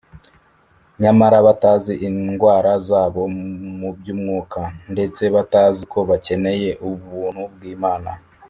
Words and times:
nyamari 1.01 1.39
batazi 1.47 1.93
indwara 2.07 2.71
zabo 2.87 3.21
mu 3.79 3.89
by’umwuka, 3.97 4.61
ndetse 4.93 5.23
batazi 5.35 5.81
ko 5.91 5.99
bakeneye 6.09 6.69
ubuntu 6.87 7.41
bw’Imana 7.53 8.09